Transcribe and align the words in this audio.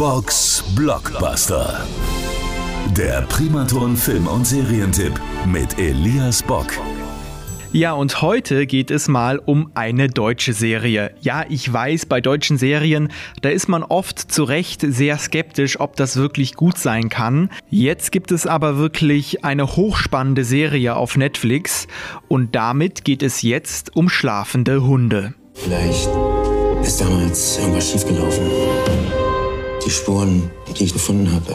Box 0.00 0.64
Blockbuster. 0.74 1.86
Der 2.96 3.20
Primaton 3.28 3.98
Film- 3.98 4.28
und 4.28 4.46
Serientipp 4.46 5.12
mit 5.44 5.78
Elias 5.78 6.42
Bock. 6.42 6.68
Ja, 7.70 7.92
und 7.92 8.22
heute 8.22 8.66
geht 8.66 8.90
es 8.90 9.08
mal 9.08 9.38
um 9.38 9.70
eine 9.74 10.08
deutsche 10.08 10.54
Serie. 10.54 11.14
Ja, 11.20 11.44
ich 11.50 11.70
weiß, 11.70 12.06
bei 12.06 12.22
deutschen 12.22 12.56
Serien, 12.56 13.12
da 13.42 13.50
ist 13.50 13.68
man 13.68 13.82
oft 13.82 14.32
zu 14.32 14.44
Recht 14.44 14.80
sehr 14.80 15.18
skeptisch, 15.18 15.78
ob 15.78 15.96
das 15.96 16.16
wirklich 16.16 16.54
gut 16.54 16.78
sein 16.78 17.10
kann. 17.10 17.50
Jetzt 17.68 18.10
gibt 18.10 18.32
es 18.32 18.46
aber 18.46 18.78
wirklich 18.78 19.44
eine 19.44 19.76
hochspannende 19.76 20.44
Serie 20.44 20.96
auf 20.96 21.18
Netflix 21.18 21.88
und 22.26 22.54
damit 22.54 23.04
geht 23.04 23.22
es 23.22 23.42
jetzt 23.42 23.94
um 23.94 24.08
schlafende 24.08 24.82
Hunde. 24.82 25.34
Vielleicht 25.52 26.08
ist 26.82 27.02
damals 27.02 27.58
irgendwas 27.58 27.90
schiefgelaufen. 27.90 29.09
Die 29.90 29.96
Spuren, 29.96 30.48
die 30.68 30.84
ich 30.84 30.92
gefunden 30.92 31.32
habe, 31.32 31.52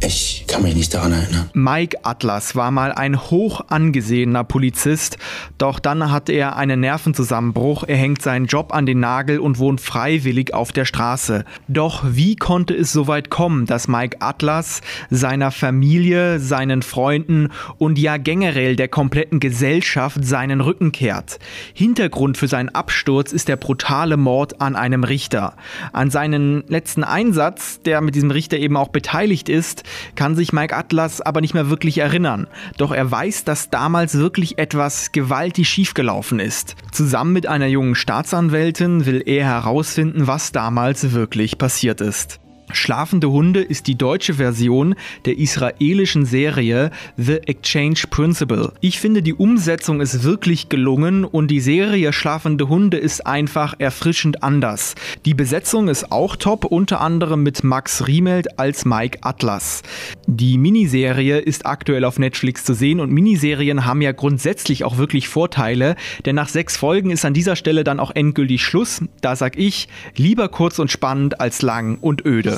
ich 0.00 0.44
kann 0.46 0.62
mich 0.62 0.74
nicht 0.74 0.92
daran 0.92 1.12
erinnern. 1.12 1.50
Mike 1.54 1.98
Atlas 2.02 2.54
war 2.54 2.70
mal 2.70 2.92
ein 2.92 3.30
hoch 3.30 3.62
angesehener 3.68 4.44
Polizist, 4.44 5.16
doch 5.58 5.78
dann 5.78 6.10
hat 6.10 6.28
er 6.28 6.56
einen 6.56 6.80
Nervenzusammenbruch, 6.80 7.84
er 7.84 7.96
hängt 7.96 8.20
seinen 8.20 8.46
Job 8.46 8.74
an 8.74 8.84
den 8.84 9.00
Nagel 9.00 9.38
und 9.38 9.58
wohnt 9.58 9.80
freiwillig 9.80 10.52
auf 10.52 10.72
der 10.72 10.84
Straße. 10.84 11.44
Doch 11.66 12.04
wie 12.06 12.36
konnte 12.36 12.74
es 12.74 12.92
so 12.92 13.06
weit 13.06 13.30
kommen, 13.30 13.64
dass 13.64 13.88
Mike 13.88 14.18
Atlas 14.20 14.82
seiner 15.10 15.50
Familie, 15.50 16.40
seinen 16.40 16.82
Freunden 16.82 17.48
und 17.78 17.98
ja 17.98 18.18
generell 18.18 18.76
der 18.76 18.88
kompletten 18.88 19.40
Gesellschaft 19.40 20.22
seinen 20.22 20.60
Rücken 20.60 20.92
kehrt? 20.92 21.38
Hintergrund 21.72 22.36
für 22.36 22.48
seinen 22.48 22.68
Absturz 22.68 23.32
ist 23.32 23.48
der 23.48 23.56
brutale 23.56 24.18
Mord 24.18 24.60
an 24.60 24.76
einem 24.76 25.04
Richter. 25.04 25.56
An 25.92 26.10
seinen 26.10 26.64
letzten 26.68 27.02
Einsatz, 27.02 27.80
der 27.82 28.02
mit 28.02 28.14
diesem 28.14 28.30
Richter 28.30 28.58
eben 28.58 28.76
auch 28.76 28.88
beteiligt 28.88 29.48
ist, 29.48 29.84
kann 30.14 30.34
sich 30.34 30.52
Mike 30.52 30.76
Atlas 30.76 31.20
aber 31.20 31.40
nicht 31.40 31.54
mehr 31.54 31.70
wirklich 31.70 31.98
erinnern. 31.98 32.46
Doch 32.76 32.92
er 32.92 33.10
weiß, 33.10 33.44
dass 33.44 33.70
damals 33.70 34.14
wirklich 34.18 34.58
etwas 34.58 35.12
gewaltig 35.12 35.68
schiefgelaufen 35.68 36.40
ist. 36.40 36.76
Zusammen 36.92 37.32
mit 37.32 37.46
einer 37.46 37.66
jungen 37.66 37.94
Staatsanwältin 37.94 39.06
will 39.06 39.22
er 39.26 39.44
herausfinden, 39.44 40.26
was 40.26 40.52
damals 40.52 41.12
wirklich 41.12 41.58
passiert 41.58 42.00
ist. 42.00 42.40
Schlafende 42.72 43.30
Hunde 43.30 43.60
ist 43.60 43.86
die 43.86 43.96
deutsche 43.96 44.34
Version 44.34 44.96
der 45.24 45.38
israelischen 45.38 46.26
Serie 46.26 46.90
The 47.16 47.36
Exchange 47.46 48.00
Principle. 48.10 48.72
Ich 48.80 48.98
finde, 48.98 49.22
die 49.22 49.34
Umsetzung 49.34 50.00
ist 50.00 50.24
wirklich 50.24 50.68
gelungen 50.68 51.24
und 51.24 51.48
die 51.48 51.60
Serie 51.60 52.12
Schlafende 52.12 52.68
Hunde 52.68 52.96
ist 52.96 53.24
einfach 53.24 53.74
erfrischend 53.78 54.42
anders. 54.42 54.96
Die 55.24 55.34
Besetzung 55.34 55.88
ist 55.88 56.10
auch 56.10 56.34
top, 56.34 56.64
unter 56.64 57.00
anderem 57.00 57.44
mit 57.44 57.62
Max 57.62 58.06
Riemelt 58.08 58.58
als 58.58 58.84
Mike 58.84 59.18
Atlas. 59.22 59.82
Die 60.26 60.58
Miniserie 60.58 61.38
ist 61.38 61.66
aktuell 61.66 62.04
auf 62.04 62.18
Netflix 62.18 62.64
zu 62.64 62.74
sehen 62.74 62.98
und 62.98 63.12
Miniserien 63.12 63.84
haben 63.84 64.02
ja 64.02 64.10
grundsätzlich 64.10 64.82
auch 64.82 64.98
wirklich 64.98 65.28
Vorteile, 65.28 65.94
denn 66.24 66.34
nach 66.34 66.48
sechs 66.48 66.76
Folgen 66.76 67.10
ist 67.10 67.24
an 67.24 67.34
dieser 67.34 67.54
Stelle 67.54 67.84
dann 67.84 68.00
auch 68.00 68.10
endgültig 68.14 68.64
Schluss. 68.64 69.02
Da 69.20 69.36
sag 69.36 69.56
ich, 69.56 69.88
lieber 70.16 70.48
kurz 70.48 70.80
und 70.80 70.90
spannend 70.90 71.40
als 71.40 71.62
lang 71.62 71.98
und 72.00 72.26
öde. 72.26 72.55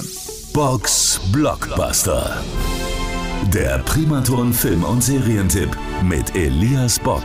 Box 0.53 1.21
Blockbuster. 1.33 2.43
Der 3.53 3.79
Primaton 3.79 4.53
Film- 4.53 4.85
und 4.85 5.03
Serientipp 5.03 5.77
mit 6.03 6.35
Elias 6.35 6.99
Bock. 6.99 7.25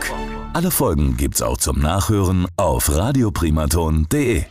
Alle 0.52 0.70
Folgen 0.70 1.16
gibt's 1.16 1.42
auch 1.42 1.58
zum 1.58 1.80
Nachhören 1.80 2.46
auf 2.56 2.94
radioprimaton.de. 2.94 4.44